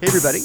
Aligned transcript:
Hey, 0.00 0.06
everybody. 0.06 0.40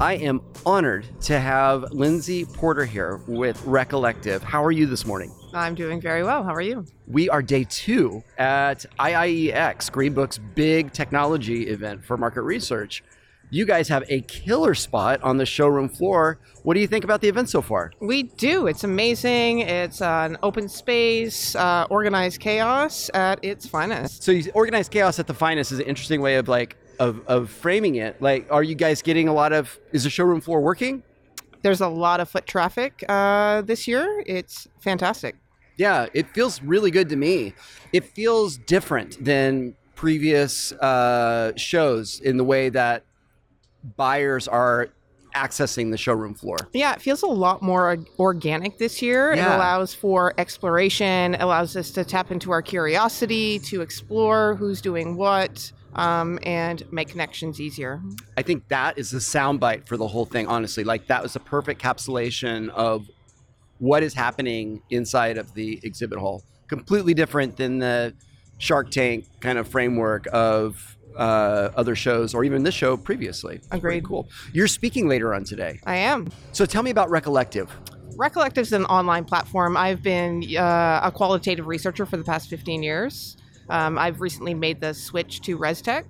I 0.00 0.14
am 0.14 0.40
honored 0.66 1.06
to 1.20 1.38
have 1.38 1.92
Lindsay 1.92 2.44
Porter 2.44 2.84
here 2.84 3.20
with 3.28 3.56
Recollective. 3.64 4.42
How 4.42 4.64
are 4.64 4.72
you 4.72 4.86
this 4.86 5.06
morning? 5.06 5.32
I'm 5.54 5.76
doing 5.76 6.00
very 6.00 6.24
well. 6.24 6.42
How 6.42 6.52
are 6.52 6.60
you? 6.60 6.84
We 7.06 7.30
are 7.30 7.40
day 7.40 7.62
two 7.62 8.24
at 8.38 8.84
IIEX, 8.98 9.92
Greenbook's 9.92 10.38
big 10.38 10.92
technology 10.92 11.68
event 11.68 12.04
for 12.04 12.16
market 12.16 12.42
research. 12.42 13.04
You 13.50 13.66
guys 13.66 13.86
have 13.86 14.02
a 14.08 14.22
killer 14.22 14.74
spot 14.74 15.22
on 15.22 15.36
the 15.36 15.46
showroom 15.46 15.88
floor. 15.88 16.40
What 16.64 16.74
do 16.74 16.80
you 16.80 16.88
think 16.88 17.04
about 17.04 17.20
the 17.20 17.28
event 17.28 17.50
so 17.50 17.62
far? 17.62 17.92
We 18.00 18.24
do. 18.24 18.66
It's 18.66 18.82
amazing. 18.82 19.60
It's 19.60 20.02
an 20.02 20.38
open 20.42 20.68
space, 20.68 21.54
uh, 21.54 21.86
organized 21.88 22.40
chaos 22.40 23.12
at 23.14 23.44
its 23.44 23.64
finest. 23.64 24.24
So, 24.24 24.32
you, 24.32 24.50
organized 24.54 24.90
chaos 24.90 25.20
at 25.20 25.28
the 25.28 25.34
finest 25.34 25.70
is 25.70 25.78
an 25.78 25.86
interesting 25.86 26.20
way 26.20 26.34
of 26.34 26.48
like 26.48 26.76
of, 26.98 27.20
of 27.26 27.50
framing 27.50 27.96
it. 27.96 28.20
Like, 28.20 28.46
are 28.50 28.62
you 28.62 28.74
guys 28.74 29.02
getting 29.02 29.28
a 29.28 29.32
lot 29.32 29.52
of? 29.52 29.78
Is 29.92 30.04
the 30.04 30.10
showroom 30.10 30.40
floor 30.40 30.60
working? 30.60 31.02
There's 31.62 31.80
a 31.80 31.88
lot 31.88 32.20
of 32.20 32.28
foot 32.28 32.46
traffic 32.46 33.04
uh, 33.08 33.62
this 33.62 33.88
year. 33.88 34.22
It's 34.26 34.68
fantastic. 34.80 35.36
Yeah, 35.76 36.06
it 36.12 36.28
feels 36.34 36.62
really 36.62 36.90
good 36.90 37.08
to 37.10 37.16
me. 37.16 37.54
It 37.92 38.04
feels 38.04 38.58
different 38.58 39.24
than 39.24 39.74
previous 39.94 40.72
uh, 40.72 41.52
shows 41.56 42.20
in 42.20 42.36
the 42.36 42.44
way 42.44 42.68
that 42.68 43.04
buyers 43.96 44.46
are 44.48 44.88
accessing 45.34 45.90
the 45.90 45.96
showroom 45.96 46.34
floor. 46.34 46.56
Yeah, 46.72 46.94
it 46.94 47.02
feels 47.02 47.22
a 47.22 47.26
lot 47.26 47.62
more 47.62 47.98
organic 48.18 48.78
this 48.78 49.00
year. 49.02 49.34
Yeah. 49.34 49.52
It 49.52 49.56
allows 49.56 49.94
for 49.94 50.34
exploration, 50.38 51.36
allows 51.36 51.76
us 51.76 51.90
to 51.92 52.04
tap 52.04 52.30
into 52.32 52.50
our 52.50 52.62
curiosity, 52.62 53.58
to 53.60 53.80
explore 53.80 54.56
who's 54.56 54.80
doing 54.80 55.16
what, 55.16 55.70
um, 55.94 56.38
and 56.42 56.90
make 56.92 57.08
connections 57.08 57.60
easier. 57.60 58.00
I 58.36 58.42
think 58.42 58.68
that 58.68 58.98
is 58.98 59.10
the 59.10 59.18
soundbite 59.18 59.86
for 59.86 59.96
the 59.96 60.08
whole 60.08 60.24
thing, 60.24 60.46
honestly. 60.46 60.84
Like, 60.84 61.06
that 61.08 61.22
was 61.22 61.36
a 61.36 61.40
perfect 61.40 61.82
capsulation 61.82 62.68
of 62.70 63.08
what 63.78 64.02
is 64.02 64.14
happening 64.14 64.82
inside 64.90 65.38
of 65.38 65.54
the 65.54 65.80
exhibit 65.82 66.18
hall. 66.18 66.42
Completely 66.68 67.14
different 67.14 67.56
than 67.56 67.78
the 67.78 68.14
Shark 68.58 68.90
Tank 68.90 69.26
kind 69.40 69.56
of 69.56 69.68
framework 69.68 70.26
of 70.32 70.96
uh, 71.16 71.70
other 71.76 71.96
shows 71.96 72.34
or 72.34 72.44
even 72.44 72.62
this 72.62 72.74
show 72.74 72.96
previously. 72.96 73.56
It's 73.56 73.68
Agreed. 73.70 74.04
Cool. 74.04 74.28
You're 74.52 74.68
speaking 74.68 75.08
later 75.08 75.34
on 75.34 75.44
today. 75.44 75.80
I 75.84 75.96
am. 75.96 76.28
So 76.52 76.66
tell 76.66 76.82
me 76.82 76.90
about 76.90 77.08
Recollective. 77.08 77.68
Recollective 78.16 78.58
is 78.58 78.72
an 78.72 78.84
online 78.86 79.24
platform. 79.24 79.76
I've 79.76 80.02
been 80.02 80.44
uh, 80.56 81.00
a 81.04 81.12
qualitative 81.12 81.66
researcher 81.66 82.04
for 82.04 82.16
the 82.16 82.24
past 82.24 82.48
15 82.48 82.82
years. 82.82 83.36
Um, 83.68 83.98
I've 83.98 84.20
recently 84.20 84.54
made 84.54 84.80
the 84.80 84.94
switch 84.94 85.40
to 85.42 85.58
ResTech. 85.58 86.04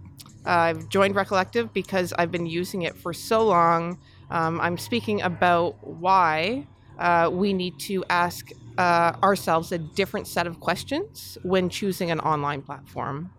Uh, 0.46 0.50
I've 0.50 0.88
joined 0.88 1.14
Recollective 1.14 1.72
because 1.72 2.12
I've 2.18 2.30
been 2.30 2.46
using 2.46 2.82
it 2.82 2.96
for 2.96 3.12
so 3.12 3.44
long. 3.44 3.98
Um, 4.30 4.60
I'm 4.60 4.78
speaking 4.78 5.22
about 5.22 5.76
why 5.86 6.66
uh, 6.98 7.30
we 7.32 7.52
need 7.52 7.78
to 7.80 8.04
ask 8.10 8.50
uh, 8.78 9.12
ourselves 9.22 9.72
a 9.72 9.78
different 9.78 10.26
set 10.26 10.46
of 10.46 10.60
questions 10.60 11.36
when 11.42 11.68
choosing 11.68 12.10
an 12.10 12.20
online 12.20 12.62
platform. 12.62 13.30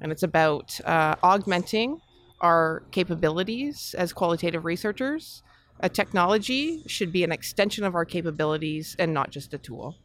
And 0.00 0.12
it's 0.12 0.22
about 0.22 0.80
uh, 0.84 1.16
augmenting 1.22 2.00
our 2.40 2.84
capabilities 2.92 3.94
as 3.98 4.12
qualitative 4.12 4.64
researchers. 4.64 5.42
A 5.80 5.88
technology 5.88 6.82
should 6.86 7.12
be 7.12 7.24
an 7.24 7.32
extension 7.32 7.84
of 7.84 7.94
our 7.94 8.04
capabilities 8.04 8.96
and 8.98 9.12
not 9.12 9.30
just 9.30 9.54
a 9.54 9.58
tool. 9.58 9.96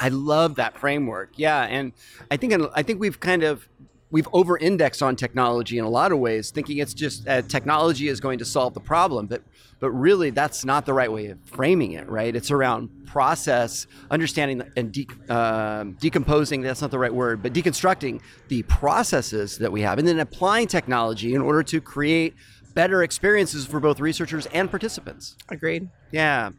I 0.00 0.08
love 0.08 0.56
that 0.56 0.76
framework. 0.78 1.32
Yeah, 1.36 1.62
and 1.62 1.92
I 2.30 2.36
think 2.36 2.54
I 2.74 2.82
think 2.82 3.00
we've 3.00 3.20
kind 3.20 3.42
of 3.42 3.68
we've 4.10 4.26
over-indexed 4.32 5.02
on 5.02 5.14
technology 5.14 5.78
in 5.78 5.84
a 5.84 5.88
lot 5.88 6.10
of 6.10 6.18
ways, 6.18 6.50
thinking 6.50 6.78
it's 6.78 6.94
just 6.94 7.28
uh, 7.28 7.42
technology 7.42 8.08
is 8.08 8.18
going 8.18 8.38
to 8.40 8.44
solve 8.44 8.74
the 8.74 8.80
problem, 8.80 9.26
but 9.26 9.42
but 9.78 9.90
really 9.90 10.30
that's 10.30 10.64
not 10.64 10.86
the 10.86 10.92
right 10.92 11.12
way 11.12 11.26
of 11.26 11.38
framing 11.44 11.92
it. 11.92 12.08
Right? 12.08 12.34
It's 12.34 12.50
around 12.50 12.88
process, 13.06 13.86
understanding 14.10 14.62
and 14.76 14.90
de- 14.90 15.06
um 15.28 15.92
decomposing. 16.00 16.62
That's 16.62 16.80
not 16.80 16.90
the 16.90 16.98
right 16.98 17.14
word, 17.14 17.42
but 17.42 17.52
deconstructing 17.52 18.20
the 18.48 18.62
processes 18.64 19.58
that 19.58 19.70
we 19.70 19.82
have, 19.82 19.98
and 19.98 20.08
then 20.08 20.18
applying 20.18 20.66
technology 20.66 21.34
in 21.34 21.42
order 21.42 21.62
to 21.64 21.80
create 21.80 22.34
better 22.74 23.02
experiences 23.02 23.66
for 23.66 23.80
both 23.80 24.00
researchers 24.00 24.46
and 24.46 24.70
participants. 24.70 25.36
Agreed. 25.48 25.88
Yeah. 26.12 26.50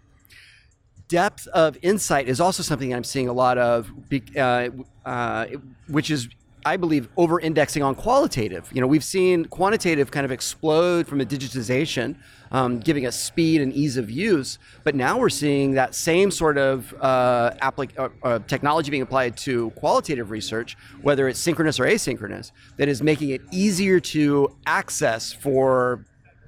Depth 1.11 1.45
of 1.47 1.77
insight 1.81 2.29
is 2.29 2.39
also 2.39 2.63
something 2.63 2.93
I'm 2.93 3.03
seeing 3.03 3.27
a 3.27 3.33
lot 3.33 3.57
of, 3.57 3.91
uh, 4.37 4.69
uh, 5.05 5.45
which 5.89 6.09
is, 6.09 6.29
I 6.65 6.77
believe, 6.77 7.09
over 7.17 7.37
indexing 7.37 7.83
on 7.83 7.95
qualitative. 7.95 8.69
You 8.71 8.79
know, 8.79 8.87
we've 8.87 9.03
seen 9.03 9.43
quantitative 9.43 10.09
kind 10.09 10.23
of 10.23 10.31
explode 10.31 11.07
from 11.07 11.19
a 11.19 11.25
digitization, 11.25 12.15
um, 12.53 12.79
giving 12.79 13.05
us 13.05 13.19
speed 13.19 13.59
and 13.59 13.73
ease 13.73 13.97
of 13.97 14.09
use. 14.09 14.57
But 14.85 14.95
now 14.95 15.19
we're 15.19 15.27
seeing 15.27 15.73
that 15.73 15.95
same 15.95 16.31
sort 16.31 16.57
of 16.57 16.95
uh, 17.01 17.55
applic- 17.61 17.99
uh, 17.99 18.07
uh, 18.23 18.39
technology 18.47 18.89
being 18.89 19.03
applied 19.03 19.35
to 19.39 19.71
qualitative 19.71 20.31
research, 20.31 20.77
whether 21.01 21.27
it's 21.27 21.41
synchronous 21.41 21.77
or 21.77 21.83
asynchronous, 21.83 22.53
that 22.77 22.87
is 22.87 23.03
making 23.03 23.31
it 23.31 23.41
easier 23.51 23.99
to 23.99 24.55
access 24.65 25.33
for 25.33 26.05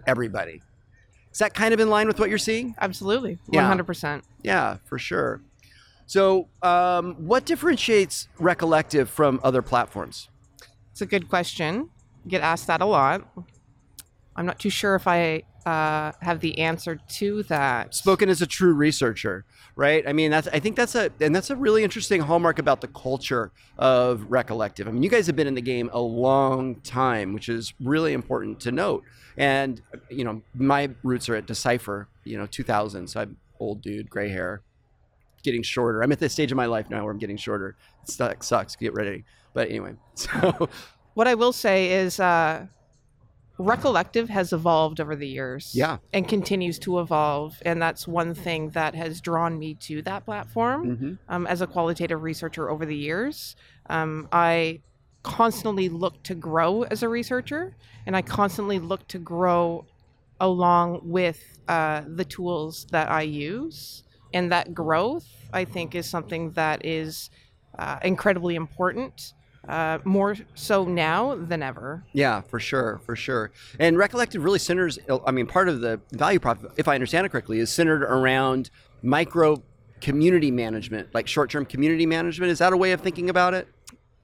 everybody. 0.07 0.61
Is 1.33 1.39
that 1.39 1.53
kind 1.55 1.73
of 1.73 1.79
in 1.79 1.89
line 1.89 2.07
with 2.07 2.19
what 2.19 2.29
you're 2.29 2.37
seeing? 2.37 2.75
Absolutely. 2.79 3.39
Yeah. 3.49 3.69
100%. 3.69 4.21
Yeah, 4.43 4.77
for 4.85 4.99
sure. 4.99 5.41
So, 6.05 6.47
um, 6.61 7.15
what 7.15 7.45
differentiates 7.45 8.27
Recollective 8.39 9.07
from 9.07 9.39
other 9.43 9.63
platforms? 9.63 10.29
It's 10.91 11.01
a 11.01 11.07
good 11.07 11.27
question. 11.29 11.89
Get 12.27 12.41
asked 12.41 12.67
that 12.67 12.81
a 12.81 12.85
lot. 12.85 13.27
I'm 14.35 14.45
not 14.45 14.59
too 14.59 14.69
sure 14.69 14.95
if 14.95 15.07
I 15.07 15.43
uh, 15.65 16.11
have 16.21 16.39
the 16.39 16.59
answer 16.59 16.99
to 17.07 17.43
that. 17.43 17.93
Spoken 17.93 18.29
as 18.29 18.41
a 18.41 18.47
true 18.47 18.73
researcher, 18.73 19.45
right? 19.75 20.07
I 20.07 20.13
mean, 20.13 20.31
that's 20.31 20.47
I 20.49 20.59
think 20.59 20.75
that's 20.75 20.95
a 20.95 21.11
and 21.19 21.35
that's 21.35 21.49
a 21.49 21.55
really 21.55 21.83
interesting 21.83 22.21
hallmark 22.21 22.59
about 22.59 22.81
the 22.81 22.87
culture 22.87 23.51
of 23.77 24.21
Recollective. 24.29 24.87
I 24.87 24.91
mean, 24.91 25.03
you 25.03 25.09
guys 25.09 25.27
have 25.27 25.35
been 25.35 25.47
in 25.47 25.55
the 25.55 25.61
game 25.61 25.89
a 25.93 25.99
long 26.01 26.75
time, 26.81 27.33
which 27.33 27.49
is 27.49 27.73
really 27.79 28.13
important 28.13 28.59
to 28.61 28.71
note. 28.71 29.03
And 29.37 29.81
you 30.09 30.23
know, 30.23 30.41
my 30.53 30.89
roots 31.03 31.29
are 31.29 31.35
at 31.35 31.45
Decipher, 31.45 32.07
you 32.23 32.37
know, 32.37 32.45
2000. 32.45 33.07
So 33.07 33.21
I'm 33.21 33.37
old 33.59 33.81
dude, 33.81 34.09
gray 34.09 34.29
hair, 34.29 34.61
getting 35.43 35.63
shorter. 35.63 36.01
I'm 36.01 36.11
at 36.11 36.19
this 36.19 36.33
stage 36.33 36.51
of 36.51 36.55
my 36.55 36.65
life 36.65 36.89
now 36.89 37.03
where 37.03 37.11
I'm 37.11 37.19
getting 37.19 37.37
shorter. 37.37 37.75
It 38.03 38.09
sucks. 38.09 38.47
sucks. 38.47 38.75
Get 38.75 38.93
ready. 38.93 39.23
But 39.53 39.69
anyway, 39.69 39.93
so 40.15 40.69
What 41.13 41.27
I 41.27 41.35
will 41.35 41.53
say 41.53 41.91
is, 41.91 42.19
uh, 42.19 42.65
Recollective 43.59 44.29
has 44.29 44.51
evolved 44.51 44.99
over 44.99 45.15
the 45.15 45.27
years. 45.27 45.71
Yeah. 45.75 45.97
And 46.11 46.27
continues 46.27 46.79
to 46.79 46.99
evolve. 46.99 47.61
And 47.63 47.81
that's 47.81 48.07
one 48.07 48.33
thing 48.33 48.71
that 48.71 48.95
has 48.95 49.21
drawn 49.21 49.59
me 49.59 49.75
to 49.75 50.01
that 50.03 50.25
platform 50.25 50.97
mhm. 50.97 51.17
um, 51.29 51.47
as 51.47 51.61
a 51.61 51.67
qualitative 51.67 52.23
researcher 52.23 52.69
over 52.69 52.85
the 52.85 52.95
years. 52.95 53.55
Um, 53.89 54.27
I 54.31 54.81
constantly 55.21 55.87
look 55.89 56.21
to 56.23 56.35
grow 56.35 56.83
as 56.83 57.01
a 57.03 57.09
researcher, 57.09 57.75
and 58.05 58.15
I 58.15 58.21
constantly 58.21 58.79
look 58.79 59.07
to 59.09 59.19
grow 59.19 59.85
along 60.39 61.01
with 61.03 61.59
uh, 61.67 62.01
the 62.07 62.25
tools 62.25 62.85
that 62.91 63.09
I 63.09 63.21
use. 63.21 64.03
And 64.33 64.51
that 64.51 64.73
growth, 64.73 65.27
I 65.53 65.63
think, 65.63 65.95
is 65.95 66.09
something 66.09 66.51
that 66.51 66.85
is 66.85 67.29
uh, 67.77 67.99
incredibly 68.03 68.55
important, 68.55 69.33
uh, 69.67 69.99
more 70.03 70.35
so 70.55 70.85
now 70.85 71.35
than 71.35 71.63
ever. 71.63 72.03
Yeah, 72.13 72.41
for 72.41 72.59
sure, 72.59 73.01
for 73.05 73.15
sure. 73.15 73.51
And 73.79 73.97
Recollective 73.97 74.43
really 74.43 74.59
centers, 74.59 74.99
I 75.25 75.31
mean, 75.31 75.47
part 75.47 75.69
of 75.69 75.81
the 75.81 76.01
value 76.11 76.39
prop, 76.39 76.59
if 76.77 76.87
I 76.87 76.95
understand 76.95 77.25
it 77.25 77.29
correctly, 77.29 77.59
is 77.59 77.71
centered 77.71 78.03
around 78.03 78.69
micro 79.01 79.63
community 80.01 80.51
management, 80.51 81.13
like 81.13 81.27
short 81.27 81.49
term 81.49 81.65
community 81.65 82.05
management. 82.05 82.51
Is 82.51 82.59
that 82.59 82.73
a 82.73 82.77
way 82.77 82.91
of 82.91 83.01
thinking 83.01 83.29
about 83.29 83.53
it? 83.53 83.67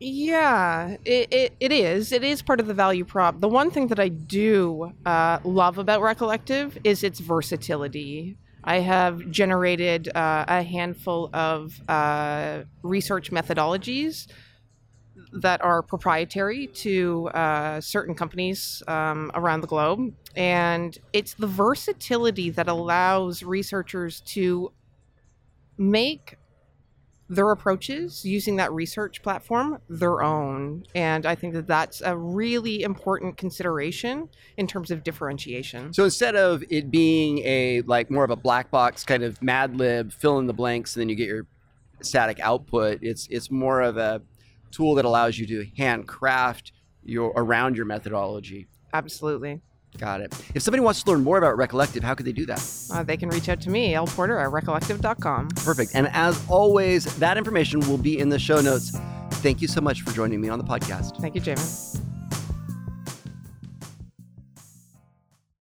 Yeah, 0.01 0.95
it, 1.03 1.33
it, 1.33 1.53
it 1.59 1.71
is. 1.73 2.13
It 2.13 2.23
is 2.23 2.41
part 2.41 2.61
of 2.61 2.67
the 2.67 2.73
value 2.73 3.03
prop. 3.03 3.41
The 3.41 3.50
one 3.50 3.69
thing 3.69 3.88
that 3.88 4.00
I 4.00 4.07
do 4.07 4.94
uh, 5.06 5.39
love 5.44 5.77
about 5.77 6.01
Recollective 6.01 6.77
is 6.85 7.03
its 7.03 7.19
versatility. 7.19 8.38
I 8.63 8.80
have 8.80 9.30
generated 9.30 10.09
uh, 10.15 10.45
a 10.47 10.63
handful 10.63 11.30
of 11.33 11.81
uh, 11.89 12.63
research 12.81 13.31
methodologies 13.31 14.27
that 15.33 15.62
are 15.62 15.81
proprietary 15.81 16.68
to 16.68 17.30
uh, 17.30 17.81
certain 17.81 18.16
companies 18.16 18.83
um, 18.88 19.31
around 19.36 19.62
the 19.62 19.68
globe. 19.68 20.13
And 20.36 20.98
it's 21.13 21.33
the 21.33 21.48
versatility 21.48 22.50
that 22.51 22.68
allows 22.68 23.44
researchers 23.44 24.21
to 24.21 24.71
make 25.77 26.38
their 27.30 27.51
approaches 27.51 28.25
using 28.25 28.56
that 28.56 28.71
research 28.74 29.21
platform 29.21 29.80
their 29.88 30.24
own. 30.24 30.83
And 30.95 31.27
I 31.27 31.36
think 31.36 31.54
that 31.54 31.68
that's 31.68 32.01
a 32.01 32.18
really 32.18 32.81
important 32.81 33.38
consideration 33.38 34.30
in 34.57 34.66
terms 34.66 34.89
of 34.89 35.04
differentiation. 35.04 35.94
So 35.94 36.06
instead 36.06 36.36
of 36.36 36.63
it 36.69 36.89
being 36.89 37.39
a 37.39 37.81
like 37.81 38.10
more 38.10 38.24
of 38.24 38.31
a 38.31 38.36
black 38.36 38.71
box 38.71 39.04
kind 39.04 39.24
of 39.24 39.42
Mad 39.44 39.77
Lib, 39.77 40.12
fill 40.12 40.39
in 40.39 40.48
the 40.48 40.54
blanks, 40.54 40.95
and 40.95 41.01
then 41.01 41.10
you 41.10 41.16
get 41.16 41.27
your 41.27 41.45
static 42.01 42.39
output, 42.39 43.00
it's 43.04 43.27
it's 43.30 43.51
more 43.51 43.81
of 43.81 43.98
a 43.98 44.24
tool 44.71 44.95
that 44.95 45.06
allows 45.06 45.38
you 45.38 45.45
to 45.48 45.66
handcraft 45.77 46.71
your 47.04 47.31
around 47.36 47.75
your 47.75 47.86
methodology. 47.86 48.68
Absolutely. 48.94 49.62
Got 49.98 50.21
it. 50.21 50.33
If 50.54 50.62
somebody 50.62 50.81
wants 50.81 51.04
to 51.04 51.12
learn 51.12 51.24
more 51.24 51.38
about 51.38 51.57
Recollective, 51.57 52.04
how 52.04 52.13
could 52.13 52.25
they 52.25 52.31
do 52.31 52.45
that? 52.45 52.63
Uh, 52.94 53.04
they 53.04 53.18
can 53.18 53.30
reach 53.30 53.50
out 53.50 53.60
to 53.62 53.69
me, 53.69 53.95
L 53.95 54.06
Porter 54.06 54.38
at 54.38 54.51
recollective.com. 54.51 55.50
Perfect. 55.50 55.92
And 55.95 56.07
as 56.13 56.42
always, 56.48 57.06
that 57.18 57.38
information 57.38 57.80
will 57.81 57.98
be 57.98 58.19
in 58.19 58.30
the 58.30 58.39
show 58.39 58.62
notes. 58.62 58.95
Thank 59.42 59.62
you 59.62 59.68
so 59.68 59.81
much 59.81 60.01
for 60.01 60.12
joining 60.12 60.42
me 60.42 60.50
on 60.50 60.60
the 60.60 60.66
podcast. 60.66 61.19
Thank 61.19 61.36
you, 61.36 61.42
Jamin. 61.42 62.08